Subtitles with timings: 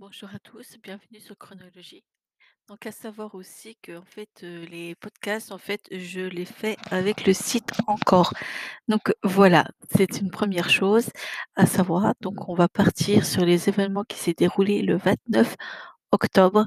[0.00, 2.02] Bonjour à tous, bienvenue sur Chronologie.
[2.68, 6.76] Donc à savoir aussi que en fait, heu, les podcasts, en fait, je les fais
[6.90, 8.32] avec le site Encore.
[8.88, 11.10] Donc voilà, c'est une première chose
[11.54, 12.14] à savoir.
[12.20, 15.54] Donc on va partir sur les événements qui s'est déroulés le 29
[16.10, 16.66] octobre.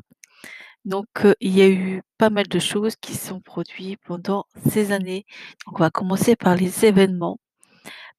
[0.86, 4.94] Donc heu, il y a eu pas mal de choses qui sont produits pendant ces
[4.94, 5.26] années.
[5.66, 7.40] Donc on va commencer par les événements.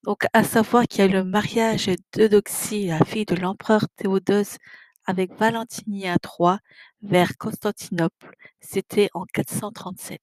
[0.05, 4.59] Donc à savoir qu'il y a le mariage d'Eudoxie, la fille de l'empereur Théodose
[5.09, 6.59] avec Valentinien III
[7.01, 8.37] vers Constantinople.
[8.61, 10.21] C'était en 437.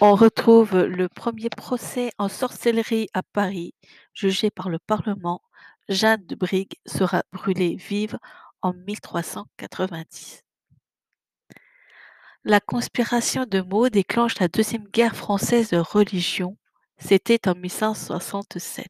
[0.00, 3.74] On retrouve le premier procès en sorcellerie à Paris,
[4.14, 5.42] jugé par le Parlement.
[5.88, 8.18] Jeanne de Brigue sera brûlée vive
[8.62, 10.44] en 1390.
[12.44, 16.56] La conspiration de Meaux déclenche la deuxième guerre française de religion.
[16.98, 18.86] C'était en 1567.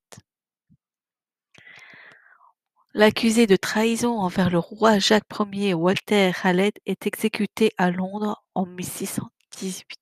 [2.99, 8.65] L'accusé de trahison envers le roi Jacques Ier Walter Raleigh est exécuté à Londres en
[8.65, 9.99] 1618.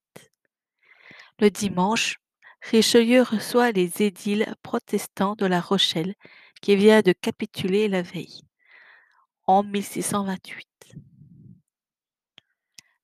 [1.40, 2.20] Le dimanche,
[2.62, 6.14] Richelieu reçoit les édiles protestants de La Rochelle
[6.62, 8.42] qui vient de capituler la veille,
[9.48, 10.68] en 1628.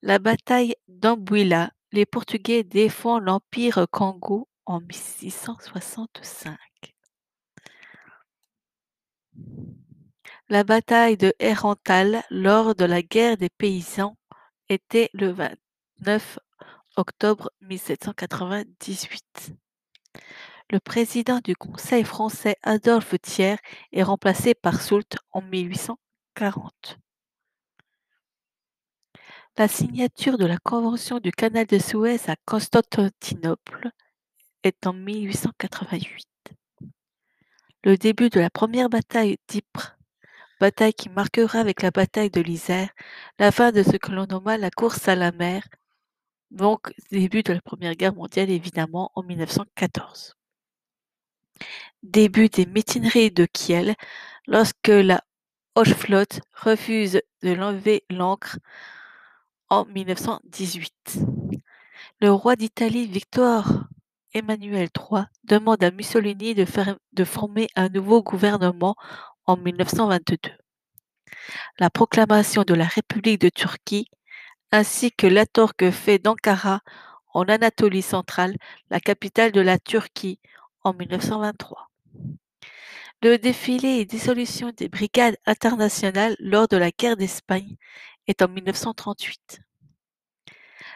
[0.02, 6.56] La bataille d'Ambuila, les Portugais défendent l'empire Congo en 1665.
[10.50, 14.16] La bataille de Herentals lors de la guerre des paysans
[14.68, 16.40] était le 29
[16.96, 19.52] octobre 1798.
[20.70, 23.58] Le président du Conseil français Adolphe Thiers
[23.92, 26.98] est remplacé par Soult en 1840.
[29.56, 33.92] La signature de la Convention du canal de Suez à Constantinople
[34.64, 36.26] est en 1888.
[37.84, 39.96] Le début de la première bataille d'Ypres,
[40.61, 42.91] bataille qui marquera avec la bataille de l'Isère
[43.39, 45.67] la fin de ce que l'on nomma la course à la mer,
[46.50, 50.36] donc début de la Première Guerre mondiale évidemment en 1914.
[52.02, 53.95] Début des mutineries de Kiel
[54.46, 55.23] lorsque la
[55.74, 58.58] Hochflotte refuse de lever l'ancre
[59.70, 61.20] en 1918.
[62.20, 63.84] Le roi d'Italie Victor
[64.33, 66.67] Emmanuel III demande à Mussolini de,
[67.13, 68.95] de former un nouveau gouvernement
[69.50, 70.52] en 1922.
[71.80, 74.08] La proclamation de la République de Turquie
[74.70, 76.83] ainsi que l'Atorque fait d'Ankara
[77.34, 78.56] en Anatolie centrale
[78.90, 80.39] la capitale de la Turquie
[80.83, 81.90] en 1923.
[83.22, 87.77] Le défilé et dissolution des brigades internationales lors de la guerre d'Espagne
[88.28, 89.60] est en 1938.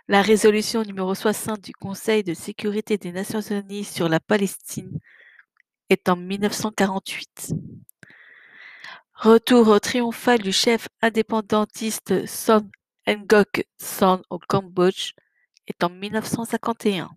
[0.06, 5.00] La résolution numéro 60 du Conseil de sécurité des Nations unies sur la Palestine
[5.90, 7.54] est en 1948.
[9.16, 12.68] Retour triomphal du chef indépendantiste Son
[13.06, 15.12] Ngoc Son au Cambodge
[15.68, 17.10] est en 1951.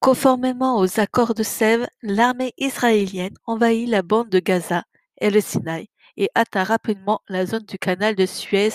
[0.00, 4.82] Conformément aux accords de Sèvres, l'armée israélienne envahit la bande de Gaza
[5.20, 8.72] et le Sinaï et atteint rapidement la zone du canal de Suez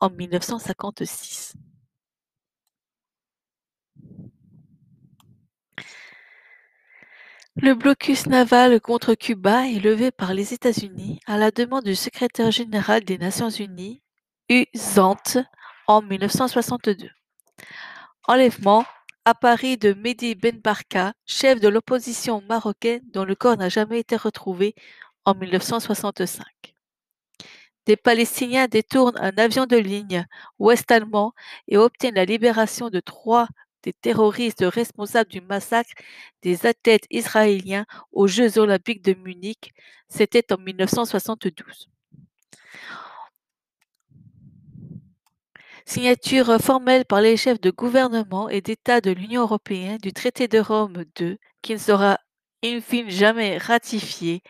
[0.00, 1.54] en 1956.
[7.60, 12.52] Le blocus naval contre Cuba est levé par les États-Unis à la demande du secrétaire
[12.52, 14.00] général des Nations unies,
[14.48, 15.16] U Zant,
[15.88, 17.10] en 1962.
[18.28, 18.84] Enlèvement
[19.24, 23.98] à Paris de Mehdi Ben Barka, chef de l'opposition marocaine dont le corps n'a jamais
[23.98, 24.76] été retrouvé
[25.24, 26.46] en 1965.
[27.86, 30.26] Des Palestiniens détournent un avion de ligne
[30.60, 31.32] ouest-allemand
[31.66, 33.48] et obtiennent la libération de trois
[33.92, 35.92] terroristes responsables du massacre
[36.42, 39.72] des athlètes israéliens aux Jeux olympiques de Munich.
[40.08, 41.88] C'était en 1972.
[45.88, 50.58] Signature formelle par les chefs de gouvernement et d'État de l'Union européenne du traité de
[50.58, 52.18] Rome II, qui ne sera
[52.62, 54.42] in fine jamais ratifié.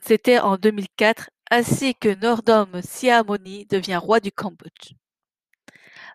[0.00, 4.94] C'était en 2004, ainsi que Norodom Sihamoni devient roi du Cambodge.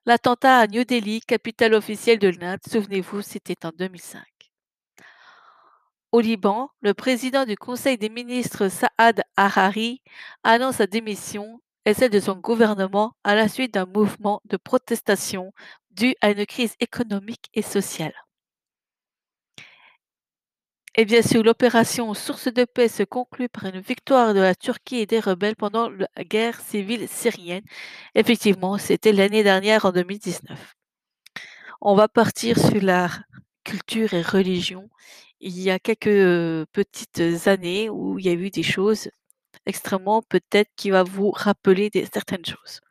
[0.07, 4.24] L'attentat à New Delhi, capitale officielle de l'Inde, souvenez-vous, c'était en 2005.
[6.13, 10.01] Au Liban, le président du Conseil des ministres Saad Harari
[10.44, 15.51] annonce sa démission et celle de son gouvernement à la suite d'un mouvement de protestation
[15.92, 18.13] dû à une crise économique et sociale.
[21.00, 24.98] Et bien sûr, l'opération Source de paix se conclut par une victoire de la Turquie
[24.98, 27.64] et des rebelles pendant la guerre civile syrienne.
[28.16, 30.76] Effectivement, c'était l'année dernière en 2019.
[31.82, 33.10] On va partir sur la
[33.64, 34.90] culture et religion.
[35.40, 39.10] Il y a quelques petites années où il y a eu des choses
[39.68, 42.82] extrêmement peut-être qui va vous rappeler certaines choses.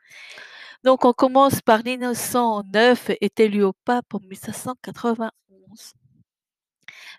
[0.84, 5.32] Donc on commence par l'innocent neuf est élu au pape en 1591.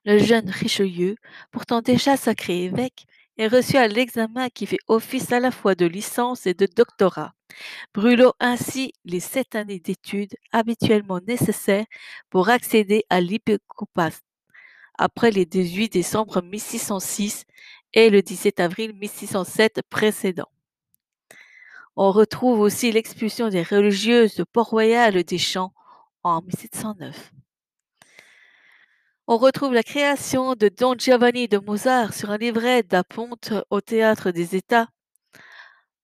[0.06, 1.16] Le jeune Richelieu,
[1.52, 3.06] pourtant déjà sacré évêque,
[3.38, 7.34] est reçu à l'examen qui fait office à la fois de licence et de doctorat,
[7.94, 11.86] brûlant ainsi les sept années d'études habituellement nécessaires
[12.30, 14.10] pour accéder à l'épiscopat
[14.98, 17.46] après les 18 décembre 1606
[17.94, 20.52] et le 17 avril 1607 précédents.
[21.96, 25.74] On retrouve aussi l'expulsion des religieuses de Port-Royal des Champs
[26.24, 27.32] en 1709.
[29.30, 34.32] On retrouve la création de Don Giovanni de Mozart sur un livret d'Aponte au théâtre
[34.32, 34.88] des États.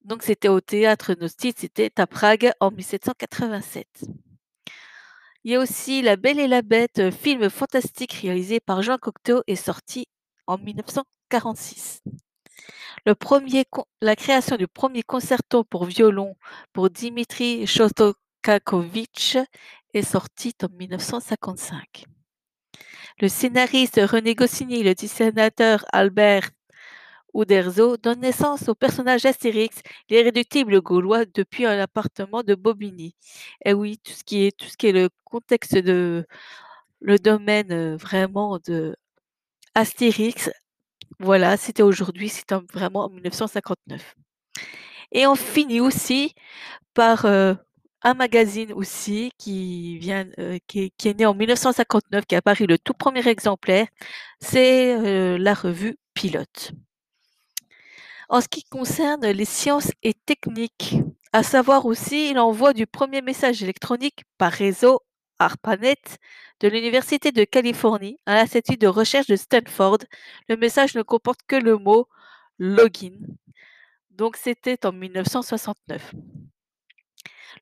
[0.03, 3.87] Donc c'était au théâtre Nostit, c'était à Prague en 1787.
[5.45, 9.41] Il y a aussi La Belle et la Bête, film fantastique réalisé par Jean Cocteau
[9.47, 10.05] et sorti
[10.45, 12.01] en 1946.
[13.05, 13.63] Le premier,
[14.01, 16.35] la création du premier concerto pour violon
[16.73, 19.37] pour Dimitri Shostakovich
[19.93, 22.03] est sortie en 1955.
[23.19, 26.49] Le scénariste René Goscinny le dessinateur Albert
[27.35, 33.15] Uderzo donnent naissance au personnage Astérix, l'irréductible gaulois, depuis un appartement de Bobigny.
[33.65, 36.25] Et oui, tout ce qui est, tout ce qui est le contexte de
[37.01, 38.95] le domaine euh, vraiment de
[39.75, 40.49] Astérix,
[41.19, 44.15] voilà, c'était aujourd'hui, c'était vraiment en 1959.
[45.11, 46.33] Et on finit aussi
[46.93, 47.53] par euh,
[48.03, 52.77] un magazine aussi qui vient, euh, qui, est, né en 1959, qui a apparu le
[52.77, 53.87] tout premier exemplaire,
[54.39, 56.73] c'est euh, la revue Pilote.
[58.29, 60.95] En ce qui concerne les sciences et techniques,
[61.31, 65.01] à savoir aussi l'envoi du premier message électronique par réseau
[65.39, 66.01] ARPANET
[66.59, 69.99] de l'Université de Californie à l'Institut de recherche de Stanford,
[70.49, 72.07] le message ne comporte que le mot
[72.59, 73.17] login.
[74.11, 76.13] Donc c'était en 1969.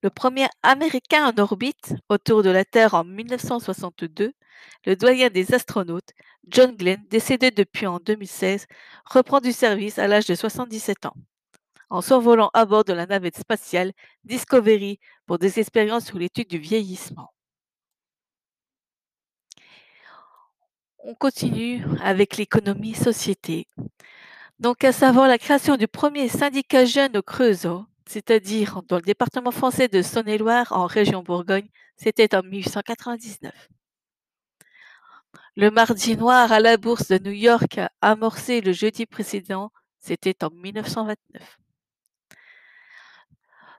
[0.01, 4.33] Le premier Américain en orbite autour de la Terre en 1962,
[4.85, 6.11] le doyen des astronautes,
[6.47, 8.65] John Glenn, décédé depuis en 2016,
[9.05, 11.15] reprend du service à l'âge de 77 ans,
[11.89, 13.91] en survolant à bord de la navette spatiale
[14.23, 17.31] Discovery pour des expériences sur l'étude du vieillissement.
[21.03, 23.67] On continue avec l'économie société.
[24.59, 29.51] Donc, à savoir la création du premier syndicat jeune au Creusot, c'est-à-dire dans le département
[29.51, 33.69] français de Saône-et-Loire en région Bourgogne, c'était en 1899.
[35.55, 40.49] Le mardi noir à la bourse de New York amorcé le jeudi précédent, c'était en
[40.49, 41.57] 1929.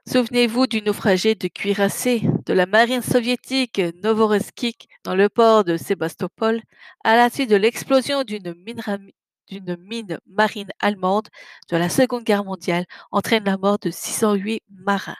[0.07, 6.59] Souvenez-vous du naufragé de cuirassé de la marine soviétique Novorossiysk dans le port de Sébastopol
[7.03, 8.55] à la suite de l'explosion d'une
[9.51, 11.27] mine, marine allemande
[11.69, 15.15] de la Seconde Guerre mondiale entraîne la mort de 608 marins.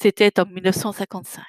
[0.00, 1.44] C'était en 1955.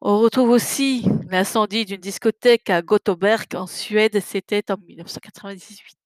[0.00, 5.96] On retrouve aussi l'incendie d'une discothèque à Gothenburg en Suède, c'était en 1998.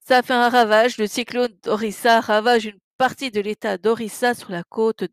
[0.00, 4.64] Ça fait un ravage, le cyclone Orissa ravage une partie de l'État d'Orissa sur la
[4.64, 5.04] côte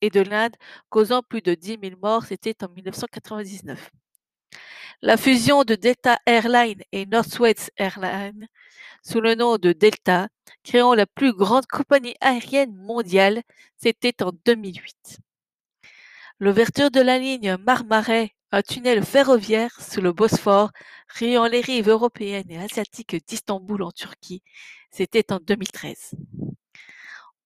[0.00, 0.54] et de l'Inde,
[0.88, 3.90] causant plus de 10 000 morts, c'était en 1999.
[5.02, 8.48] La fusion de Delta Airlines et Northwest Airlines
[9.02, 10.28] sous le nom de Delta,
[10.62, 13.42] créant la plus grande compagnie aérienne mondiale,
[13.76, 15.18] c'était en 2008.
[16.38, 20.70] L'ouverture de la ligne Marmaray, un tunnel ferroviaire sous le Bosphore,
[21.18, 24.42] reliant les rives européennes et asiatiques d'Istanbul en Turquie,
[24.90, 26.14] c'était en 2013.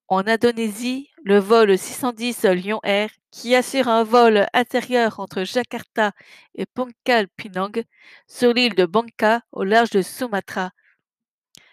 [0.09, 6.13] En Indonésie, le vol 610 Lion Air, qui assure un vol intérieur entre Jakarta
[6.55, 7.83] et Pangkal Pinang,
[8.29, 10.73] sur l'île de Bangka au large de Sumatra,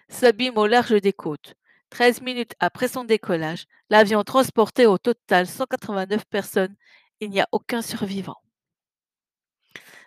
[0.08, 1.56] s'abîme au large des côtes.
[1.90, 6.76] 13 minutes après son décollage, l'avion transportait au total 189 personnes.
[7.20, 8.38] Il n'y a aucun survivant.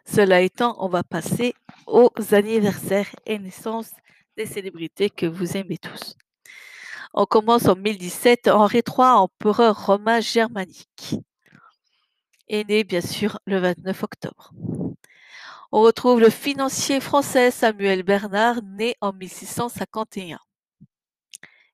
[0.06, 1.54] Cela étant, on va passer
[1.86, 3.92] aux anniversaires et naissances
[4.38, 6.16] des célébrités que vous aimez tous.
[7.16, 11.14] On commence en 1017, Henri III, empereur romain germanique,
[12.48, 14.50] est né bien sûr le 29 octobre.
[15.70, 20.40] On retrouve le financier français Samuel Bernard, né en 1651.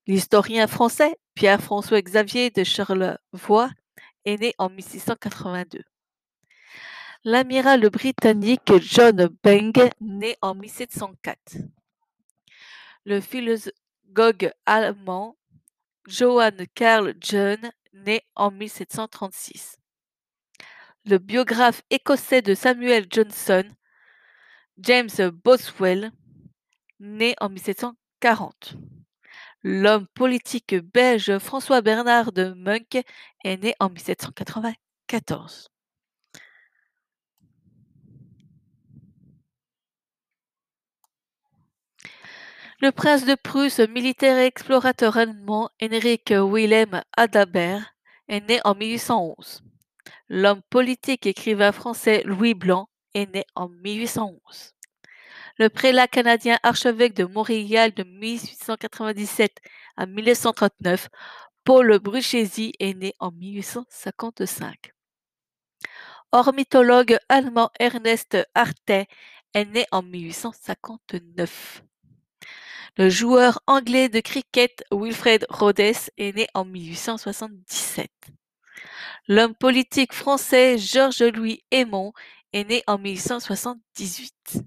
[0.06, 3.70] L'historien français Pierre-François Xavier de Charlevoix
[4.26, 5.82] est né en 1682.
[7.24, 11.56] L'amiral britannique John Beng, né en 1704.
[13.06, 13.72] Le philosophe
[14.12, 15.36] Gog allemand
[16.08, 17.58] Johann Carl John,
[17.92, 19.76] né en 1736.
[21.04, 23.62] Le biographe écossais de Samuel Johnson,
[24.78, 26.10] James Boswell,
[26.98, 28.74] né en 1940.
[29.62, 33.00] L'homme politique belge François Bernard de Munk
[33.44, 35.68] est né en 1794.
[42.82, 47.94] Le prince de Prusse, militaire et explorateur allemand Henrik Wilhelm Adalbert
[48.26, 49.60] est né en 1811.
[50.30, 54.72] L'homme politique et écrivain français Louis Blanc est né en 1811.
[55.58, 59.58] Le prélat canadien archevêque de Montréal de 1897
[59.98, 61.10] à 1939,
[61.64, 64.94] Paul Bruchesi est né en 1855.
[66.32, 69.06] Ornithologue allemand Ernest Artet
[69.52, 71.82] est né en 1859.
[72.96, 78.10] Le joueur anglais de cricket Wilfred Rhodes est né en 1877.
[79.28, 82.12] L'homme politique français Georges-Louis Aymon
[82.52, 84.64] est né en 1878.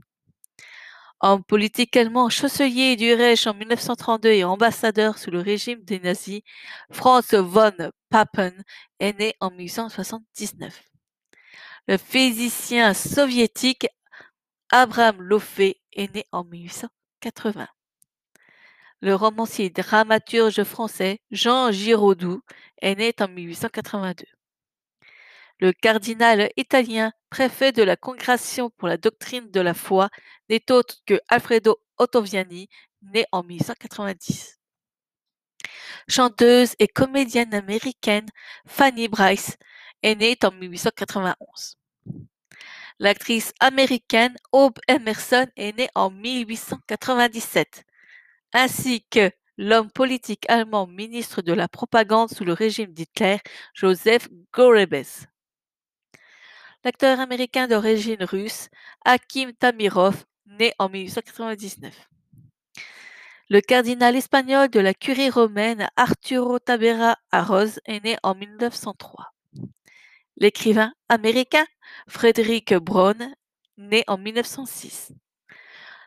[1.20, 6.42] Homme politique allemand chancelier du Reich en 1932 et ambassadeur sous le régime des nazis,
[6.92, 7.74] Franz von
[8.10, 8.54] Papen
[9.00, 10.82] est né en 1879.
[11.88, 13.88] Le physicien soviétique
[14.72, 17.68] Abraham Loffé est né en 1880
[19.04, 22.42] le romancier dramaturge français Jean Giraudoux
[22.82, 24.24] est né en 1882.
[25.60, 30.08] Le cardinal italien, préfet de la Congrégation pour la doctrine de la foi,
[30.50, 32.70] n'est autre que Alfredo Ottaviani,
[33.02, 34.62] né en 1890.
[36.08, 38.30] Chanteuse et comédienne américaine
[38.66, 39.58] Fanny Brice
[40.02, 41.78] est née en 1891.
[43.00, 47.86] L'actrice américaine Aube Emerson est née en 1897
[48.54, 53.38] ainsi que l'homme politique allemand ministre de la propagande sous le régime d'Hitler,
[53.74, 55.28] Joseph Goebbels.
[56.84, 58.70] L'acteur américain d'origine russe,
[59.06, 62.10] Hakim Tamirov, né en 1899.
[63.50, 69.34] Le cardinal espagnol de la curie romaine Arturo Tabera Arroz est né en 1903.
[70.38, 71.66] L'écrivain américain
[72.08, 73.34] Frédéric Braun,
[73.78, 75.14] né en 1906.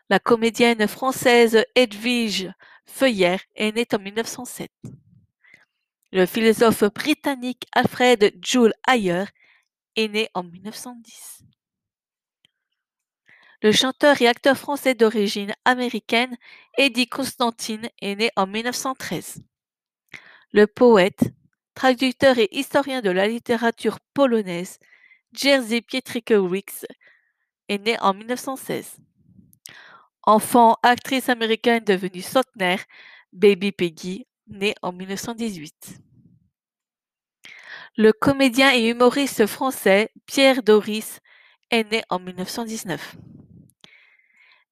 [0.09, 2.49] La comédienne française Edwige
[2.85, 4.71] Feuillère est née en 1907.
[6.13, 9.25] Le philosophe britannique Alfred Jules Ayer
[9.97, 11.43] est né en 1910.
[13.61, 16.37] Le chanteur et acteur français d'origine américaine
[16.77, 19.43] Eddie Constantine est né en 1913.
[20.53, 21.33] Le poète,
[21.75, 24.79] traducteur et historien de la littérature polonaise
[25.33, 26.85] Jerzy Pietrkiewicz
[27.67, 29.01] est né en 1916.
[30.29, 32.83] Enfant actrice américaine devenue centenaire,
[33.31, 36.01] Baby Peggy, née en 1918.
[37.95, 41.21] Le comédien et humoriste français Pierre Doris
[41.71, 43.15] est né en 1919.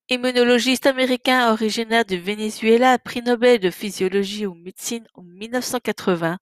[0.10, 6.38] Immunologiste américain originaire du Venezuela, prix Nobel de physiologie ou médecine en 1980,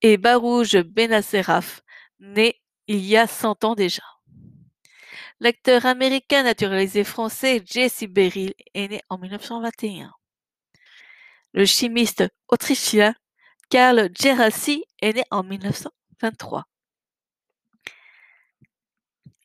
[0.00, 1.82] et Barouge Benacerraf,
[2.18, 4.19] né il y a 100 ans déjà.
[5.42, 10.12] L'acteur américain naturalisé français Jesse Beryl est né en 1921.
[11.54, 13.14] Le chimiste autrichien
[13.70, 16.66] Karl Gerassi est né en 1923.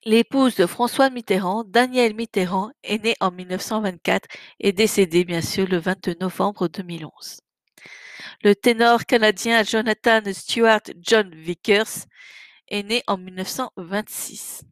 [0.04, 4.28] L'épouse de François Mitterrand, Danielle Mitterrand, est née en 1924
[4.60, 7.40] et décédée bien sûr le 22 novembre 2011.
[8.44, 12.06] Le ténor canadien Jonathan Stewart John Vickers
[12.68, 14.66] est né en 1926.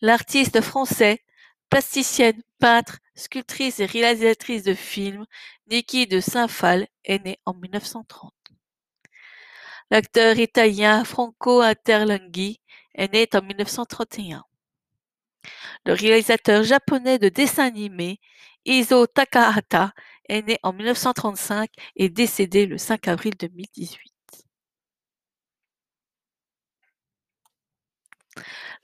[0.00, 1.24] L'artiste français,
[1.70, 5.26] plasticienne, peintre, sculptrice et réalisatrice de films,
[5.70, 8.32] Niki de Saint-Phal est née en 1930.
[9.90, 12.60] L'acteur italien Franco Interlenghi
[12.94, 14.44] est né en 1931.
[15.86, 18.20] Le réalisateur japonais de dessins animés
[18.64, 19.92] Iso Takahata
[20.28, 24.12] est né en 1935 et décédé le 5 avril 2018.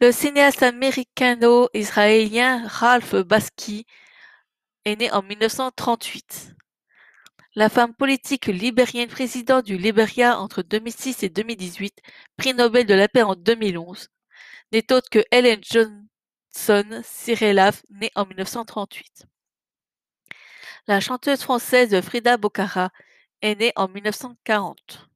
[0.01, 3.87] Le cinéaste américano-israélien Ralph Bakshi
[4.85, 6.53] est né en 1938.
[7.55, 12.01] La femme politique libérienne président du Liberia entre 2006 et 2018,
[12.37, 14.09] prix Nobel de la paix en 2011,
[14.73, 19.27] n'est autre que Ellen Johnson Sirleaf, née en 1938.
[20.89, 22.91] La chanteuse française Frida Bocara
[23.43, 25.09] est née en 1940.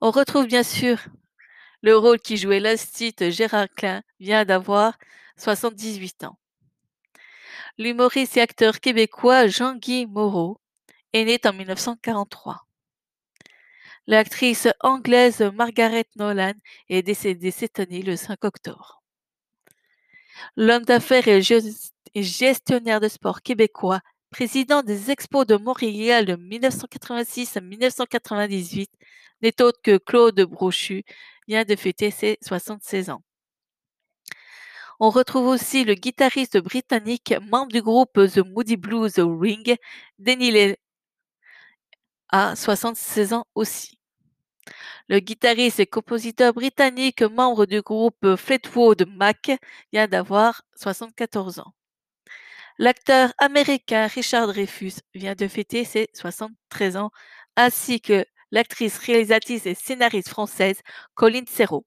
[0.00, 0.98] On retrouve bien sûr
[1.82, 4.98] le rôle qui jouait l'astite Gérard Klein vient d'avoir
[5.36, 6.38] 78 ans.
[7.78, 10.60] L'humoriste et acteur québécois Jean-Guy Moreau
[11.12, 12.66] est né en 1943.
[14.06, 16.54] L'actrice anglaise Margaret Nolan
[16.88, 19.02] est décédée cette année le 5 octobre.
[20.56, 27.60] L'homme d'affaires et gestionnaire de sport québécois président des Expos de Montréal de 1986 à
[27.60, 28.90] 1998,
[29.42, 31.04] n'est autre que Claude Brochu,
[31.48, 33.22] vient de fêter ses 76 ans.
[34.98, 39.76] On retrouve aussi le guitariste britannique, membre du groupe The Moody Blues Ring,
[40.18, 40.76] Denny Lee,
[42.30, 43.98] à 76 ans aussi.
[45.08, 49.50] Le guitariste et compositeur britannique, membre du groupe Fleetwood Mac,
[49.92, 51.72] vient d'avoir 74 ans.
[52.78, 57.10] L'acteur américain Richard Dreyfuss vient de fêter ses 73 ans,
[57.56, 60.80] ainsi que l'actrice, réalisatrice et scénariste française
[61.14, 61.86] Colline Serrault.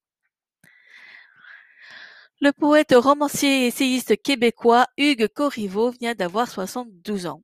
[2.41, 7.43] Le poète, romancier et essayiste québécois Hugues Corriveau vient d'avoir 72 ans.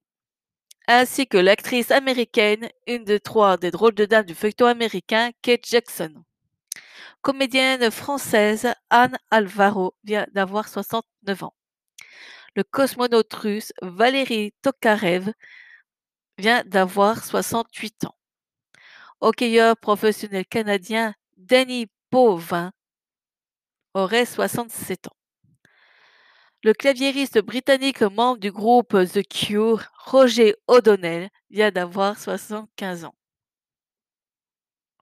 [0.88, 5.66] Ainsi que l'actrice américaine, une de trois des drôles de dames du feuilleton américain, Kate
[5.66, 6.14] Jackson.
[7.22, 11.56] Comédienne française Anne Alvaro vient d'avoir 69 ans.
[12.56, 15.34] Le cosmonaute russe Valérie Tokarev
[16.38, 18.16] vient d'avoir 68 ans.
[19.22, 22.72] Hockeyeur professionnel canadien Danny Pauvin
[23.94, 25.16] aurait 67 ans.
[26.64, 33.16] Le claviériste britannique membre du groupe The Cure, Roger O'Donnell, vient d'avoir 75 ans.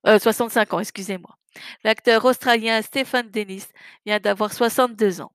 [0.05, 1.37] Euh, 65 ans, excusez-moi.
[1.83, 3.67] L'acteur australien Stephen Dennis
[4.05, 5.31] vient d'avoir 62 ans.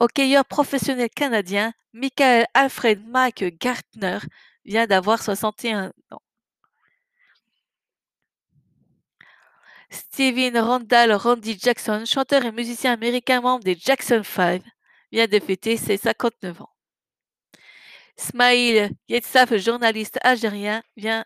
[0.00, 4.18] Hockeyeur professionnel canadien, Michael Alfred Mike Gartner
[4.64, 6.22] vient d'avoir 61 ans.
[9.90, 14.62] Steven Randall Randy Jackson, chanteur et musicien américain membre des Jackson 5,
[15.12, 16.70] vient de fêter ses 59 ans.
[18.16, 21.24] Smaïl Yetsaf, journaliste algérien, vient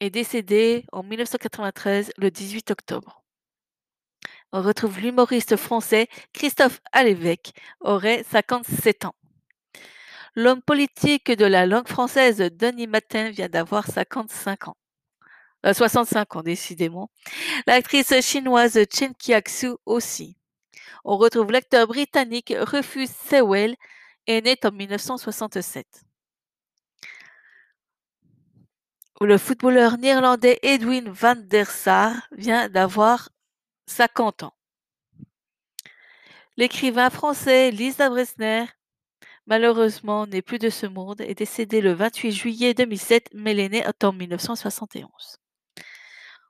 [0.00, 3.24] est décédé en 1993 le 18 octobre.
[4.52, 9.14] On retrouve l'humoriste français Christophe Alévèque, aurait 57 ans.
[10.34, 14.76] L'homme politique de la langue française Denis Matin vient d'avoir 55 ans.
[15.64, 17.10] 65 ans, décidément.
[17.66, 20.36] L'actrice chinoise Chen Qiaxu aussi.
[21.04, 23.76] On retrouve l'acteur britannique Rufus Sewell,
[24.28, 25.86] né en 1967.
[29.20, 33.30] Le footballeur néerlandais Edwin van der Sar vient d'avoir
[33.86, 34.54] 50 ans.
[36.58, 38.64] L'écrivain français Lisa Bresner,
[39.46, 44.12] malheureusement n'est plus de ce monde, est décédé le 28 juillet 2007, mais née en
[44.12, 45.38] 1971.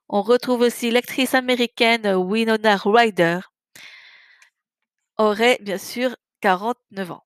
[0.09, 3.41] On retrouve aussi l'actrice américaine Winona Ryder,
[5.19, 7.25] aurait bien sûr 49 ans.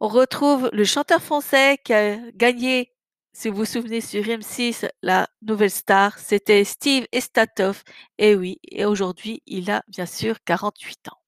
[0.00, 2.92] On retrouve le chanteur français qui a gagné,
[3.32, 7.84] si vous vous souvenez sur M6, la nouvelle star, c'était Steve Estatoff.
[8.18, 11.20] Et oui, et aujourd'hui, il a bien sûr 48 ans.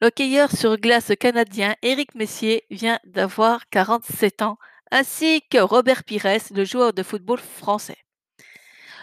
[0.00, 4.58] L'hockeyeur sur glace canadien Éric Messier vient d'avoir 47 ans,
[4.90, 7.98] ainsi que Robert Pires, le joueur de football français.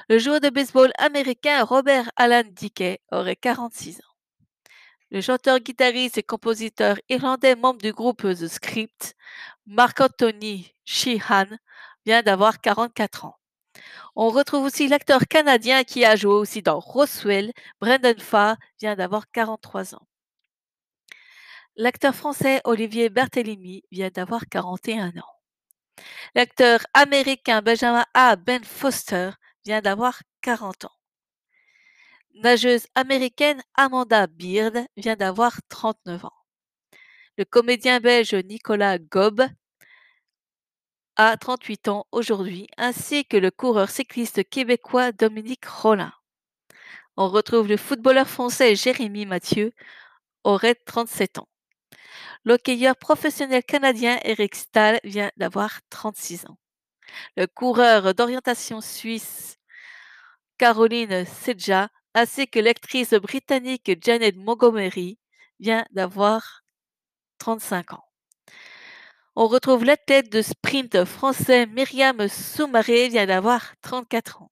[0.10, 4.16] Le joueur de baseball américain Robert Alan Dickey aurait 46 ans.
[5.10, 9.16] Le chanteur, guitariste et compositeur irlandais membre du groupe The Script,
[9.66, 11.58] Marc-Anthony Sheehan,
[12.06, 13.36] vient d'avoir 44 ans.
[14.16, 19.30] On retrouve aussi l'acteur canadien qui a joué aussi dans Roswell, Brendan Farr, vient d'avoir
[19.32, 20.08] 43 ans.
[21.76, 25.37] L'acteur français Olivier Berthelemy vient d'avoir 41 ans.
[26.36, 28.36] L'acteur américain Benjamin A.
[28.36, 29.32] Ben Foster
[29.66, 30.92] vient d'avoir 40 ans.
[32.36, 36.34] Nageuse américaine Amanda Beard vient d'avoir 39 ans.
[37.38, 39.48] Le comédien belge Nicolas Gob
[41.16, 46.14] a 38 ans aujourd'hui, ainsi que le coureur cycliste québécois Dominique Rollin.
[47.16, 49.74] On retrouve le footballeur français Jérémy Mathieu,
[50.44, 51.50] aurait 37 ans.
[52.46, 56.58] L'hockeyeur professionnel canadien Eric Stahl vient d'avoir 36 ans.
[57.36, 59.58] Le coureur d'orientation suisse
[60.58, 65.20] Caroline Sedja, ainsi que l'actrice britannique Janet Montgomery,
[65.60, 66.64] vient d'avoir
[67.40, 68.04] 35 ans.
[69.36, 74.52] On retrouve l'athlète de sprint français Myriam Soumaré vient d'avoir 34 ans.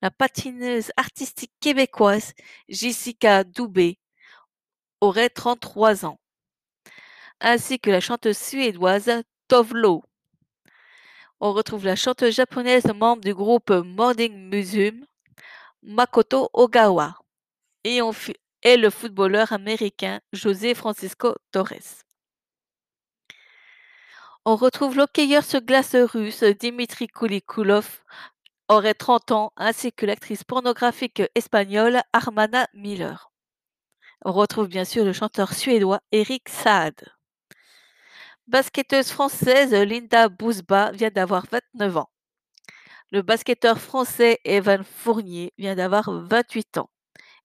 [0.00, 2.32] La patineuse artistique québécoise
[2.68, 3.98] Jessica Doubé
[5.00, 6.20] aurait 33 ans.
[7.44, 10.04] Ainsi que la chanteuse suédoise Tovlo.
[11.40, 15.04] On retrouve la chanteuse japonaise membre du groupe Morning Musume
[15.82, 17.16] Makoto Ogawa.
[17.82, 17.98] Et,
[18.76, 22.04] le footballeur américain José Francisco Torres.
[24.44, 28.04] On retrouve l'hockeyeur sur glace russe Dimitri Kulikulov,
[28.68, 33.32] aurait 30 ans, ainsi que l'actrice pornographique espagnole Armana Miller.
[34.24, 37.12] On retrouve bien sûr le chanteur suédois Erik Saade.
[38.48, 42.10] Basketteuse française Linda Bousba vient d'avoir 29 ans.
[43.12, 46.90] Le basketteur français Evan Fournier vient d'avoir 28 ans.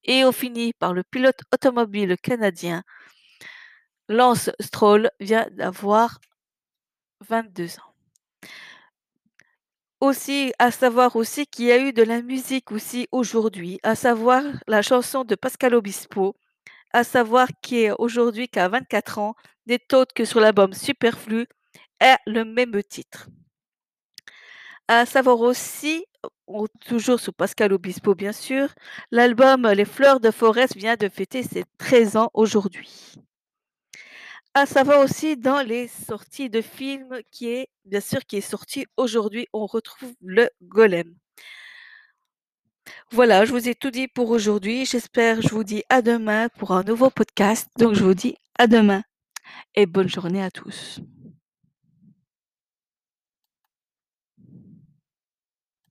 [0.03, 2.83] Et on finit par le pilote automobile canadien
[4.09, 6.19] Lance Stroll vient d'avoir
[7.27, 7.93] 22 ans.
[9.99, 14.43] Aussi, à savoir aussi qu'il y a eu de la musique aussi aujourd'hui, à savoir
[14.67, 16.35] la chanson de Pascal Obispo,
[16.97, 19.35] à savoir qui est aujourd'hui qu'à 24 ans,
[19.67, 21.45] n'est autre que sur l'album Superflu,
[21.99, 23.27] est le même titre.
[24.87, 26.05] À savoir aussi,
[26.87, 28.69] toujours sur Pascal Obispo bien sûr,
[29.11, 33.13] l'album Les Fleurs de Forest vient de fêter ses 13 ans aujourd'hui.
[34.55, 38.87] À savoir aussi dans les sorties de films qui est bien sûr qui est sorti
[38.97, 41.13] aujourd'hui, on retrouve le Golem.
[43.11, 44.85] Voilà, je vous ai tout dit pour aujourd'hui.
[44.85, 47.69] J'espère, je vous dis à demain pour un nouveau podcast.
[47.79, 49.01] Donc je vous dis à demain
[49.75, 50.99] et bonne journée à tous.